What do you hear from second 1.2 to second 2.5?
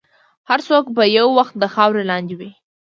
وخت د خاورې لاندې وي.